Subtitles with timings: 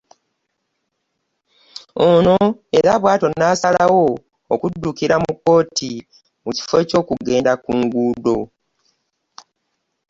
[2.09, 2.37] Ono
[2.77, 4.05] era bw'atyo n'asalawo
[4.53, 5.91] okuddukira mu kkooti
[6.43, 8.37] mu kifo ky'okugenda ku nguudo